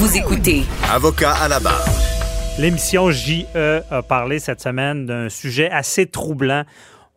[0.00, 1.84] Vous écoutez Avocat à la barre.
[2.58, 3.44] L'émission JE
[3.90, 6.64] a parlé cette semaine d'un sujet assez troublant.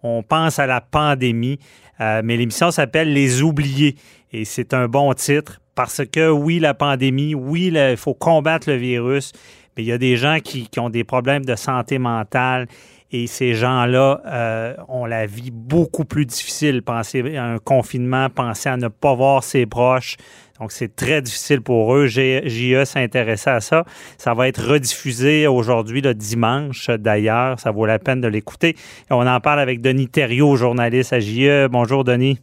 [0.03, 1.59] On pense à la pandémie,
[2.01, 3.95] euh, mais l'émission s'appelle Les oubliés
[4.33, 8.75] et c'est un bon titre parce que oui, la pandémie, oui, il faut combattre le
[8.75, 9.31] virus,
[9.77, 12.67] mais il y a des gens qui, qui ont des problèmes de santé mentale
[13.13, 16.81] et ces gens-là euh, ont la vie beaucoup plus difficile.
[16.81, 20.17] Penser à un confinement, penser à ne pas voir ses proches.
[20.59, 22.05] Donc, c'est très difficile pour eux.
[22.05, 23.85] JE s'intéressait à ça.
[24.17, 27.59] Ça va être rediffusé aujourd'hui, le dimanche, d'ailleurs.
[27.59, 28.75] Ça vaut la peine de l'écouter.
[29.09, 31.67] On en parle avec Denis Thériault, journaliste à JE.
[31.67, 32.39] Bonjour, Denis.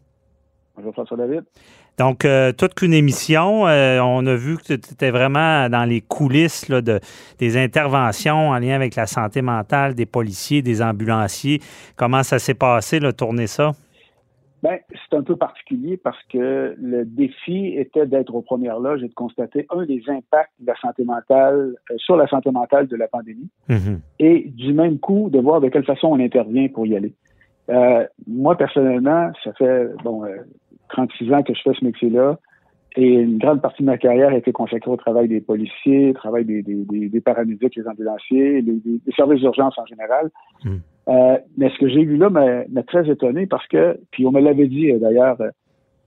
[0.77, 1.45] Bonjour, François David.
[1.99, 3.69] Donc, euh, toute qu'une émission.
[3.69, 6.99] Euh, on a vu que tu étais vraiment dans les coulisses là, de,
[7.39, 11.61] des interventions en lien avec la santé mentale des policiers, des ambulanciers.
[11.97, 13.73] Comment ça s'est passé, là, tourner ça?
[14.63, 19.09] Ben, c'est un peu particulier parce que le défi était d'être aux premières loges et
[19.09, 22.97] de constater un des impacts de la santé mentale euh, sur la santé mentale de
[22.97, 23.99] la pandémie Mm-hmm.
[24.19, 27.15] et du même coup de voir de quelle façon on intervient pour y aller.
[27.69, 30.37] Euh, moi personnellement, ça fait bon euh,
[30.89, 32.39] 36 ans que je fais ce métier-là
[32.97, 36.15] et une grande partie de ma carrière a été consacrée au travail des policiers, au
[36.15, 40.31] travail des, des, des, des paramédics, des ambulanciers, des, services d'urgence en général.
[40.65, 40.77] Mm.
[41.09, 44.41] Euh, mais ce que j'ai vu là m'a très étonné parce que, puis on me
[44.41, 45.51] l'avait dit euh, d'ailleurs, euh,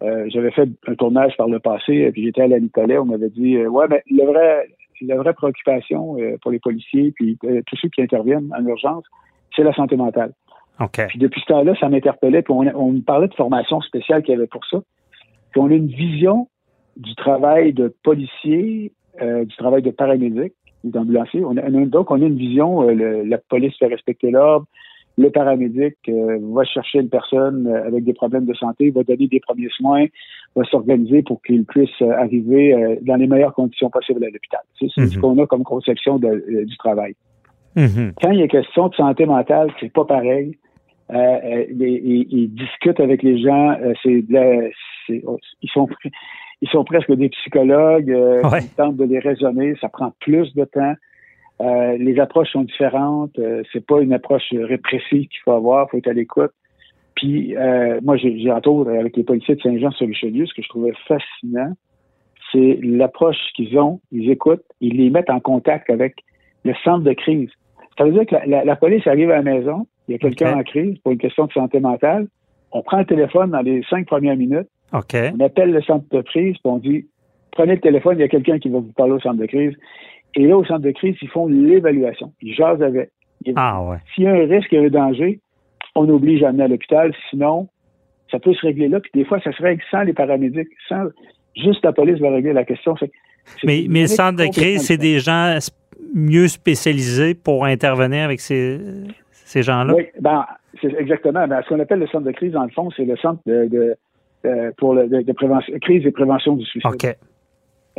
[0.03, 3.30] euh, j'avais fait un tournage par le passé, puis j'étais à la Nicolet, on m'avait
[3.30, 4.67] dit, ouais, mais le vrai,
[5.02, 9.05] la vraie préoccupation euh, pour les policiers, puis tous ceux qui interviennent en urgence,
[9.55, 10.33] c'est la santé mentale.
[10.80, 11.05] OK.
[11.07, 12.41] Puis depuis ce temps-là, ça m'interpellait.
[12.41, 14.79] Puis on, on me parlait de formation spéciale qu'il y avait pour ça.
[15.51, 16.47] Puis on a une vision
[16.97, 18.91] du travail de policier,
[19.22, 21.44] euh, du travail de paramédic, ou d'ambulancier.
[21.45, 24.31] On a, on a- donc, on a une vision, euh, le- la police fait respecter
[24.31, 24.66] l'ordre,
[25.17, 29.27] le paramédic euh, va chercher une personne euh, avec des problèmes de santé, va donner
[29.27, 30.05] des premiers soins,
[30.55, 34.61] va s'organiser pour qu'il puisse arriver euh, dans les meilleures conditions possibles à l'hôpital.
[34.79, 35.21] C'est ce Mhm.
[35.21, 37.13] qu'on a comme conception de- euh, du travail
[37.75, 38.13] Mhm.
[38.21, 40.57] quand il y a question de santé mentale, c'est pas pareil.
[41.09, 43.75] Ils, discutent avec les gens.
[44.01, 44.69] c'est de la-
[45.05, 45.23] c'est-
[45.61, 45.88] ils sont
[46.63, 48.09] ils sont presque des psychologues.
[48.12, 48.62] euh, Ouais.
[48.63, 49.75] Ils tentent de les raisonner.
[49.81, 50.94] Ça prend plus de temps.
[51.62, 53.38] Euh, les approches sont différentes.
[53.38, 55.90] Euh, c'est pas une approche répressive qu'il faut avoir.
[55.90, 56.51] faut être à l'écoute.
[57.16, 61.74] Puis euh, moi, j'ai autres avec les policiers de Saint-Jean-sur-Richelieu, ce que je trouvais fascinant,
[62.51, 64.00] c'est l'approche qu'ils ont.
[64.12, 66.16] Ils écoutent, ils les mettent en contact avec
[66.66, 67.50] le centre de crise.
[67.97, 70.18] Ça veut dire que la, la- la police arrive à la maison, il y a
[70.18, 72.28] quelqu'un en crise pour une question de santé mentale.
[72.72, 74.68] On prend le téléphone dans les cinq premières minutes,
[75.36, 77.08] On appelle le centre de crise, puis on dit
[77.52, 79.74] prenez le téléphone, il y a quelqu'un qui va vous parler au centre de crise.
[80.36, 82.34] Et là, au centre de crise, ils font l'évaluation.
[82.42, 83.12] Ils jasent avec.
[83.46, 83.98] Ils- Ah, ouais.
[84.14, 85.40] S'il y a un risque, il y a un danger,
[85.96, 87.14] on oblige à amener à l'hôpital.
[87.30, 87.68] Sinon,
[88.31, 89.00] ça peut se régler là.
[89.00, 91.06] Puis des fois, ça se règle sans les paramédics, sans
[91.56, 92.96] juste la police va régler la question.
[93.64, 95.60] Mais, mais le centre de crise, c'est des gens
[96.16, 98.80] mieux spécialisés pour intervenir avec ces,
[99.31, 99.94] ces gens-là?
[99.96, 100.46] Oui, ben,
[100.81, 101.48] c'est exactement.
[101.48, 103.68] Ben, ce qu'on appelle le centre de crise, dans le fond, c'est le centre de,
[103.68, 103.96] de,
[104.46, 106.92] euh, pour le, de, de prévention, crise et prévention du suicide.
[106.94, 107.16] OK.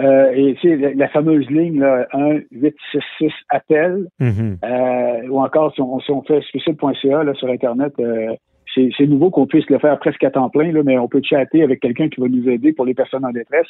[0.01, 4.59] Euh, et c'est la, la fameuse ligne là, 1 866 appel Mhm.
[4.65, 8.35] euh, ou encore si on, si on fait suicide.ca là, sur internet euh,
[8.75, 11.63] c'est nouveau qu'on puisse le faire presque à temps plein là, mais on peut chatter
[11.63, 13.69] avec quelqu'un qui va nous aider pour les personnes en détresse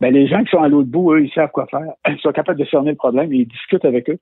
[0.00, 2.32] ben, les gens qui sont à l'autre bout eux ils savent quoi faire ils sont
[2.32, 4.18] capables de cerner le problème et ils discutent avec eux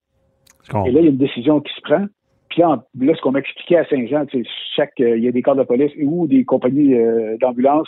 [0.87, 2.05] et là il y a une décision qui se prend
[2.49, 4.43] puis là, ce qu'on m'expliquait à Saint-Jean sais,
[4.75, 7.87] chaque euh, il y a des corps de police ou des compagnies euh, d'ambulance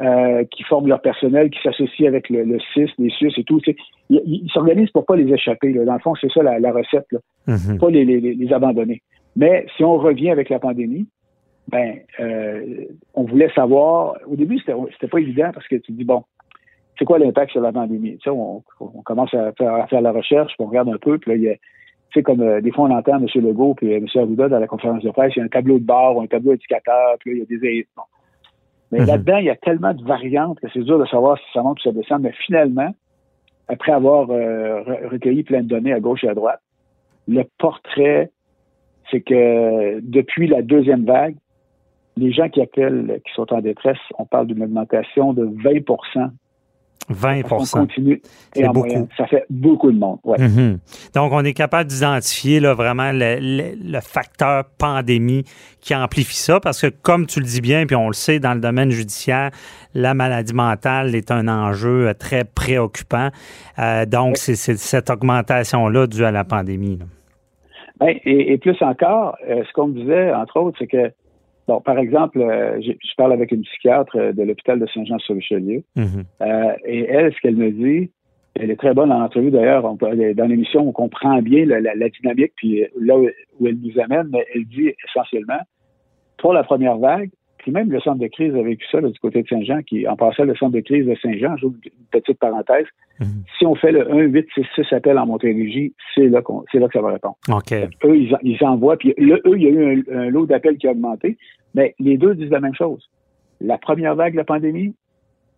[0.00, 3.60] euh, qui forment leur personnel, qui s'associent avec le, le CIS, les SUS et tout.
[3.66, 3.76] Ils
[4.26, 5.72] ils s'organisent pour pas les échapper.
[5.72, 5.84] Là.
[5.84, 7.20] Dans le fond, c'est ça la, la recette, là.
[7.46, 7.78] Mhm.
[7.78, 9.02] pas les, les, les abandonner.
[9.36, 11.06] Mais si on revient avec la pandémie,
[11.68, 14.16] ben, euh, on voulait savoir.
[14.26, 16.24] Au début, c'était pas évident parce que tu dis bon,
[16.98, 18.16] c'est quoi l'impact sur la pandémie?
[18.18, 20.98] Tu sais, on, on commence à faire, à faire la recherche, puis on regarde un
[20.98, 21.54] peu, puis là, il y a
[22.14, 23.26] sais, comme euh, des fois on entend M.
[23.34, 24.06] Legault puis euh, M.
[24.14, 26.26] Arruda dans la conférence de presse, il y a un tableau de bord ou un
[26.26, 28.02] tableau indicateur, puis là, il y a des bon.
[28.92, 29.06] Mais Mhm.
[29.06, 31.78] là-dedans, il y a tellement de variantes que c'est dur de savoir si ça monte
[31.80, 32.22] ou ça descend.
[32.22, 32.94] Mais finalement,
[33.68, 36.60] après avoir euh, re- recueilli plein de données à gauche et à droite,
[37.26, 38.30] le portrait,
[39.10, 41.36] c'est que depuis la deuxième vague,
[42.16, 45.80] les gens qui appellent, qui sont en détresse, on parle d'une augmentation de 20
[47.10, 48.22] 20 On continue.
[48.54, 48.86] C'est Et en beaucoup.
[48.86, 50.18] moyenne, ça fait beaucoup de monde.
[50.24, 50.38] Ouais.
[50.38, 50.78] Mhm.
[51.14, 55.44] Donc, on est capable d'identifier vraiment le, le- le facteur pandémie
[55.82, 58.54] qui amplifie ça parce que, comme tu le dis bien, puis on le sait, dans
[58.54, 59.50] le domaine judiciaire,
[59.92, 63.28] la maladie mentale est un enjeu euh, très préoccupant.
[63.78, 66.98] Euh, donc, c'est c'est cette augmentation-là due à la pandémie.
[66.98, 67.04] là.
[68.08, 71.12] Et, et plus encore, euh, ce qu'on me disait, entre autres, c'est que,
[71.68, 76.24] bon, par exemple, euh, je parle avec une psychiatre euh, de l'hôpital de Saint-Jean-sur-Richelieu, Mhm.
[76.42, 78.10] euh, et elle, ce qu'elle me dit,
[78.54, 82.08] elle est très bonne en entrevue d'ailleurs, dans l'émission, on comprend bien la, la- la
[82.08, 83.28] dynamique, puis euh, là où,
[83.60, 85.60] où elle nous amène, mais elle dit essentiellement,
[86.38, 87.30] pour la première vague,
[87.64, 90.06] puis même le centre de crise a vécu ça là, du côté de Saint-Jean, qui
[90.06, 92.84] en passant le centre de crise de Saint-Jean, j'ouvre une petite parenthèse,
[93.20, 93.26] Mhm.
[93.58, 96.78] si on fait le 1 8 6 6 appel en Montérégie, c'est là, qu'on- c'est
[96.78, 97.72] là que ça va répondre OK.
[98.04, 98.96] eux, ils, ils envoient.
[98.98, 101.38] Puis là, eux, il y a eu un, un lot d'appels qui a augmenté.
[101.74, 103.08] Mais les deux disent la même chose.
[103.62, 104.94] La première vague de la pandémie,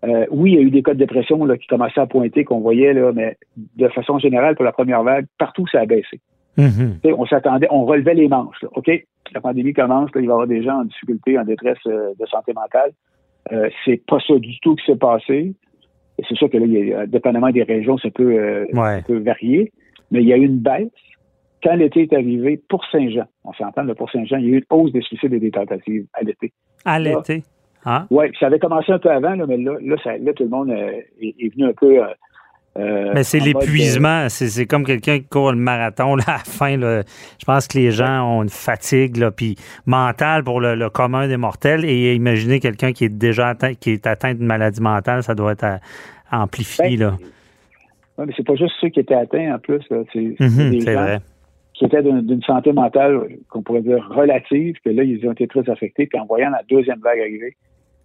[0.04, 2.44] euh, oui, il y a eu des cas de dépression là, qui commençaient à pointer,
[2.44, 3.36] qu'on voyait, là, mais
[3.76, 6.20] de façon générale, pour la première vague, partout, ça a baissé.
[6.56, 6.98] Mhm.
[7.04, 8.60] On s'attendait, on relevait les manches.
[8.62, 8.68] là.
[8.74, 8.90] OK,
[9.34, 12.12] la pandémie commence, là, il va y avoir des gens en difficulté, en détresse euh,
[12.18, 12.92] de santé mentale.
[13.52, 15.54] Euh, c'est pas ça du tout qui s'est passé.
[16.28, 19.00] C'est sûr que là, il y a, dépendamment des régions, ça peut, euh, Ouais.
[19.00, 19.72] ça peut varier.
[20.10, 20.88] Mais il y a eu une baisse.
[21.62, 24.58] Quand l'été est arrivé, pour Saint-Jean, on s'entend, là, pour Saint-Jean, il y a eu
[24.58, 26.52] une hausse des suicides et des tentatives à l'été.
[26.84, 27.42] À l'été.
[27.84, 28.06] Hein?
[28.10, 30.48] Oui, ça avait commencé un peu avant, là, mais là, là, ça- là, tout le
[30.48, 32.02] monde euh, est, est venu un peu.
[32.78, 34.28] Euh, Mais c'est euh, l'épuisement.
[34.28, 36.76] C'est c'est comme quelqu'un qui court le marathon là, à la fin.
[36.76, 37.02] là.
[37.38, 39.56] Je pense que les gens ont une fatigue là, puis
[39.86, 41.84] mentale pour le, le commun des mortels.
[41.84, 45.52] Et imaginez quelqu'un qui est déjà atteint, qui est atteint d'une maladie mentale, ça doit
[45.52, 45.80] être à-
[46.32, 46.96] amplifié.
[46.96, 47.16] Ben, là.
[48.18, 49.80] ouais, mais c'est pas juste ceux qui étaient atteints en plus.
[49.90, 49.98] là.
[50.12, 51.18] C'est des gens vrai.
[51.74, 55.46] qui étaient d'une d'une santé mentale qu'on pourrait dire relative, que là, ils ont été
[55.46, 56.06] très affectés.
[56.06, 57.56] Puis en voyant la deuxième vague arriver,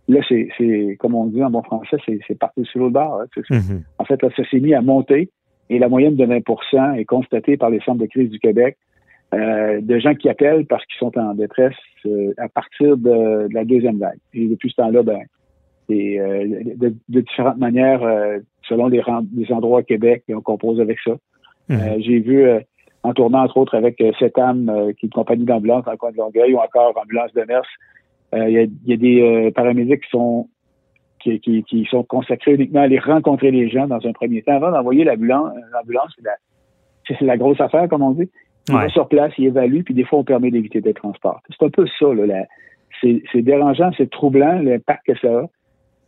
[0.08, 3.22] là, c'est, c'est comme on dit en bon français, c'est, parti sur l'autre bord.
[3.22, 3.42] hein.
[3.50, 3.84] Mhm.
[4.00, 5.30] En fait, là, ça s'est mis à monter
[5.70, 8.78] et la moyenne de 20% est constatée par les centres de crise du Québec
[9.34, 11.76] euh, de gens qui appellent parce qu'ils sont en détresse
[12.06, 14.18] euh, à partir de, de la deuxième vague.
[14.34, 15.22] Et depuis ce temps-là, ben,
[15.90, 16.46] et, euh,
[16.76, 19.02] de, de différentes manières, euh, selon les,
[19.36, 21.12] les endroits au Québec, on compose avec ça.
[21.70, 21.80] Mhm.
[21.80, 22.60] Euh, J'ai vu euh,
[23.04, 25.98] en tournant entre autres avec cette âme euh, qui est une compagnie d'ambulance dans le
[25.98, 27.64] coin de Longueuil ou encore ambulance de Mers.
[28.34, 30.48] Euh, Il y, a, y a des euh, paramédics qui sont
[31.20, 34.54] qui, qui, qui sont consacrés uniquement à aller rencontrer les gens dans un premier temps.
[34.56, 36.12] Avant d'envoyer l'ambulance, l'ambulance,
[37.08, 38.30] c'est la, la grosse affaire, comme on dit.
[38.70, 38.82] Il Ouais.
[38.84, 41.42] va sur place, il évalue, puis des fois, on permet d'éviter des transports.
[41.50, 42.46] C'est un peu ça, là.
[43.02, 45.46] c'est dérangeant, c'est troublant, l'impact que ça a,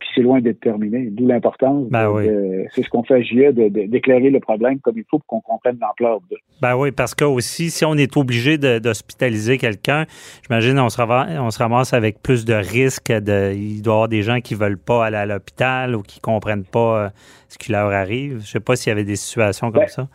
[0.04, 1.08] puis c'est loin d'être terminé.
[1.10, 2.26] D'où l'importance, Ben oui.
[2.74, 3.52] c'est ce qu'on fait à JE,
[3.88, 7.24] d'éclairer le problème comme il faut pour qu'on comprenne l'ampleur de Ben oui, parce que
[7.24, 10.04] aussi, si on est obligé d'hospitaliser quelqu'un,
[10.46, 13.10] j'imagine on se ramasse, on se ramasse avec plus de risques.
[13.12, 16.20] De, il doit y avoir des gens qui veulent pas aller à l'hôpital ou qui
[16.20, 17.08] comprennent pas euh,
[17.48, 18.40] ce qui leur arrive.
[18.40, 20.08] Je sais pas s'il y avait des situations comme Ben, ça.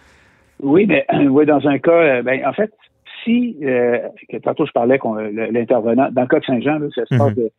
[0.61, 2.71] Oui, mais oui, dans un cas, euh, ben, en fait,
[3.23, 3.97] si euh,
[4.29, 4.99] que tantôt je parlais
[5.51, 7.35] l'intervenant, dans le cas de Saint-Jean, ça se passe Mhm.
[7.35, 7.51] de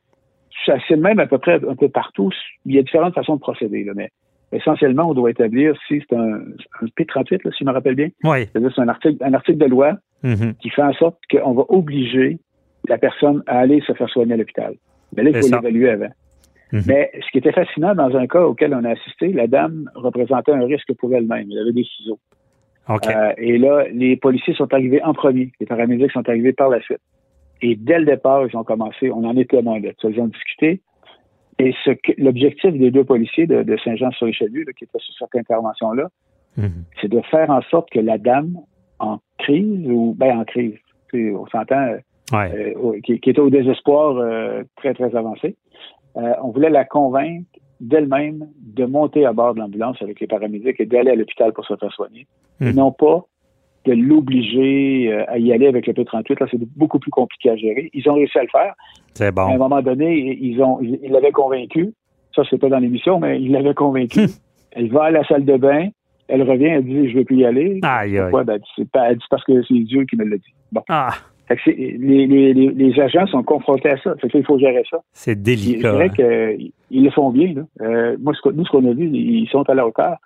[0.67, 2.31] c'est le même à peu près un peu partout.
[2.67, 4.11] Il y a différentes façons de procéder, là, mais
[4.53, 6.41] essentiellement, on doit établir si c'est un,
[6.83, 8.09] un P38, là, si je me rappelle bien.
[8.25, 8.47] Oui.
[8.47, 10.53] C'est-à-dire c'est un article, un article de loi Mhm.
[10.61, 12.39] qui fait en sorte qu'on va obliger
[12.89, 14.75] la personne à aller se faire soigner à l'hôpital.
[15.17, 15.57] Mais là, il faut ça.
[15.57, 16.11] l'évaluer avant.
[16.73, 16.83] Mhm.
[16.87, 20.53] Mais ce qui était fascinant dans un cas auquel on a assisté, la dame représentait
[20.53, 21.49] un risque pour elle-même.
[21.51, 22.19] Elle avait des ciseaux.
[22.89, 23.07] OK.
[23.09, 25.53] Euh, et là, les policiers sont arrivés en premier.
[25.59, 27.01] Les paramédics sont arrivés par la suite.
[27.63, 30.09] Et dès le départ, ils ont commencé, on en est témoin de ça.
[30.09, 30.81] Ils ont discuté.
[31.59, 36.09] Et ce l'objectif des deux policiers de, de Saint-Jean-sur-Richelieu, qui étaient sur cette intervention-là,
[36.57, 36.85] Mhm.
[37.01, 38.59] c'est de faire en sorte que la dame
[38.99, 40.75] en crise ou ben en crise,
[41.15, 41.99] on s'entend, euh,
[42.33, 42.75] Ouais.
[42.77, 45.57] euh, qui, qui était au désespoir euh, très très avancé,
[46.17, 47.47] euh, on voulait la convaincre
[47.81, 51.65] d'elle-même de monter à bord de l'ambulance avec les paramédics et d'aller à l'hôpital pour
[51.67, 52.27] se faire soigner,
[52.61, 52.73] Mhm.
[52.75, 53.25] non pas
[53.87, 56.41] de l'obliger euh, à y aller avec le P38.
[56.41, 57.91] Là, c'est beaucoup plus compliqué à gérer.
[57.95, 58.75] Ils ont réussi à le faire.
[59.15, 59.59] C'est À un bon.
[59.59, 61.93] moment donné, ils ont, ils l'avaient convaincu.
[62.35, 64.21] Ça, c'est pas dans l'émission, mais ils l'avaient convaincu.
[64.73, 65.89] elle va à la salle de bain.
[66.29, 67.81] Elle revient, elle dit, je veux plus y aller.
[67.83, 68.21] Aïe, aïe.
[68.23, 68.45] Pourquoi?
[68.45, 70.55] Ben, c'est pas, elle dit parce que c'est Dieu qui me l'a dit.
[70.71, 70.83] Bon.
[70.89, 71.11] Ah,
[71.49, 74.15] Fait que c'est- les, les, les, les agents sont confrontés à ça.
[74.21, 74.99] Fait que là, il faut gérer ça.
[75.13, 75.91] c'est Puis, Je délicat.
[75.93, 77.55] dirais qu'ils le font bien.
[77.55, 77.63] Là.
[77.81, 80.19] Euh, moi, ce nous, ce qu'on a vu, ils sont à la hauteur.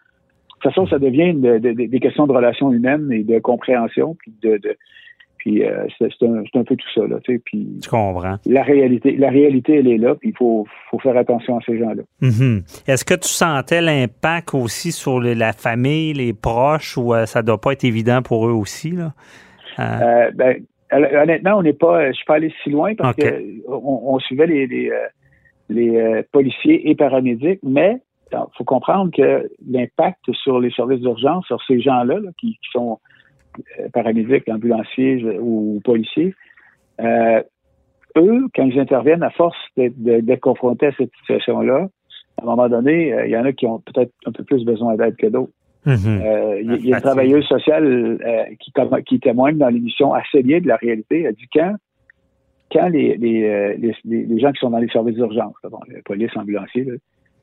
[0.64, 3.38] De toute façon, ça devient une- de- de- des questions de relations humaines et de
[3.38, 4.16] compréhension.
[4.18, 4.59] Puis, de,
[5.37, 7.06] puis euh, c'est un, peu tout ça.
[7.06, 7.42] Là, tu sais.
[7.44, 8.37] puis Tu comprends.
[8.47, 10.14] la réalité, la réalité, elle est là.
[10.14, 12.02] Puis il faut, faut faire attention à ces gens-là.
[12.23, 12.62] Mhm.
[12.88, 17.61] Est-ce que tu sentais l'impact aussi sur la famille, les proches, ou euh, ça doit
[17.61, 18.92] pas être évident pour eux aussi?
[18.92, 19.12] Là?
[19.78, 20.56] Euh, Euh, ben,
[20.92, 23.23] hon- honnêtement, on n'est pas, je suis pas allé si loin parce OK.
[23.23, 24.94] que on, on suivait les, les, euh,
[25.68, 27.99] les, policiers et paramédics, mais
[28.35, 32.99] Il faut comprendre que l'impact sur les services d'urgence, sur ces gens-là qui, sont
[33.81, 36.35] euh, paramédics, ambulanciers ou, policiers,
[37.00, 37.43] euh,
[38.17, 41.88] eux, quand ils interviennent, à force d'être confrontés à cette situation-là,
[42.38, 44.64] à un moment donné, euh, il y en a qui ont peut-être un peu plus
[44.64, 45.53] besoin d'aide que d'autres.
[45.87, 46.62] Mm-hmm.
[46.62, 48.19] il y, a une travailleuse sociale
[48.59, 48.73] qui,
[49.05, 51.25] qui témoigne dans l'émission assez bien de la réalité.
[51.25, 51.75] Elle dit quand
[52.73, 56.87] quand les, les, gens qui sont dans les services d'urgence, bon, la police, ambulanciers,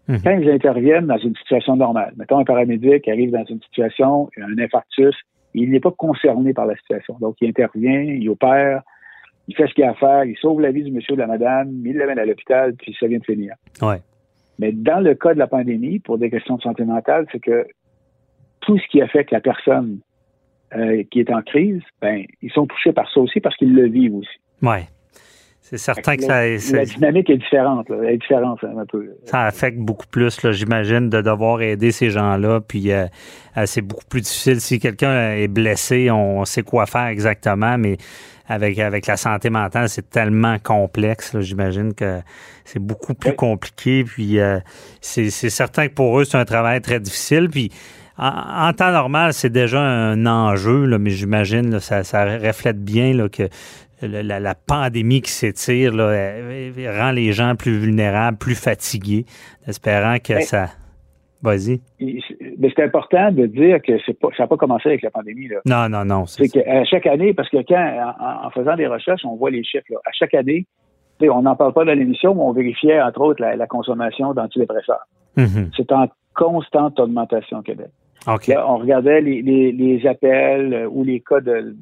[0.08, 0.22] Mhm.
[0.24, 4.58] Quand ils interviennent dans une situation normale, mettons un paramédic arrive dans une situation, un
[4.58, 5.16] infarctus,
[5.54, 7.18] il n'est pas concerné par la situation.
[7.20, 8.82] Donc, il intervient, il opère,
[9.48, 11.22] il fait ce qu'il a à faire, il sauve la vie du monsieur ou de
[11.22, 13.56] la madame, il l'amène à l'hôpital, puis ça vient de finir.
[13.82, 14.02] Ouais.
[14.60, 17.66] Mais dans le cas de la pandémie, pour des questions de santé mentale, c'est que
[18.62, 20.00] tout ce qui affecte la personne
[20.76, 23.88] euh, qui est en crise, ben, ils sont touchés par ça aussi parce qu'ils le
[23.88, 24.40] vivent aussi.
[24.62, 24.86] Ouais.
[25.72, 26.76] C'est certain que, ça.
[26.76, 29.16] La dynamique est différente, est différente un peu.
[29.24, 32.60] Ça affecte beaucoup plus, j'imagine, de devoir aider ces gens-là.
[32.60, 33.06] Puis euh,
[33.56, 34.60] euh, c'est beaucoup plus difficile.
[34.60, 37.96] Si quelqu'un est blessé, on sait quoi faire exactement, mais
[38.50, 41.40] avec, avec la santé mentale, c'est tellement complexe.
[41.40, 42.20] J'imagine que
[42.66, 44.04] c'est beaucoup plus compliqué.
[44.04, 44.60] Puis euh,
[45.00, 47.48] c'est certain que pour eux, c'est un travail très difficile.
[47.50, 47.72] Puis
[48.18, 53.30] en, temps normal, c'est déjà un enjeu, là, mais j'imagine ça, ça reflète bien là,
[53.30, 53.48] que
[54.02, 59.26] la, pandémie qui s'étire rend les gens plus vulnérables, plus fatigués,
[59.68, 60.70] espérant que ben, ça.
[61.42, 61.82] Vas-y.
[62.00, 65.48] Mais c'est important de dire que pas, ça n'a pas commencé avec la pandémie.
[65.48, 65.60] Là.
[65.66, 66.26] Non, non, non.
[66.28, 68.14] C'est qu'à chaque année, parce que quand,
[68.46, 70.68] en, faisant des recherches, on voit les chiffres, à chaque année,
[71.20, 75.08] on n'en parle pas dans l'émission, mais on vérifiait, entre autres, la, consommation d'antidépresseurs.
[75.38, 75.72] Mm-hmm.
[75.76, 77.90] C'est en constante augmentation au Québec
[78.28, 81.76] on regardait les, appels euh, ou les cas de,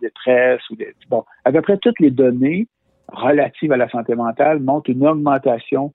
[0.00, 0.60] détresse.
[0.70, 0.76] Ou
[1.10, 2.66] bon, à peu près toutes les données
[3.12, 5.92] relatives à la santé mentale montrent une augmentation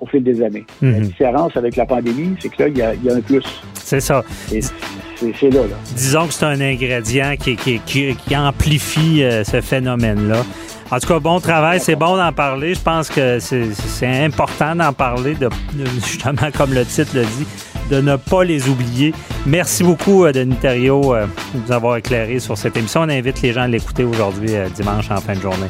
[0.00, 0.64] au fil des années.
[0.82, 1.00] La mhm.
[1.02, 3.44] différence avec la pandémie, c'est que là, il y a, un plus.
[3.74, 4.22] C'est ça.
[4.48, 10.42] C'est là, là, Disons que c'est un ingrédient qui, qui, amplifie euh, ce phénomène-là.
[10.90, 12.74] En tout cas, bon travail, c'est bon d'en parler.
[12.74, 15.48] Je pense que c'est important d'en parler, de,
[15.94, 17.46] justement, comme le titre le dit,
[17.90, 19.14] de ne pas les oublier.
[19.46, 23.02] Merci beaucoup, euh, Denis Thériault, euh, de nous avoir éclairé sur cette émission.
[23.02, 25.68] On invite les gens à l'écouter aujourd'hui, euh, dimanche, en fin de journée.